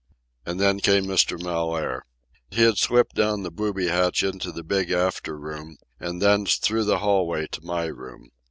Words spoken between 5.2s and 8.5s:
room and thence through the hallway to my room.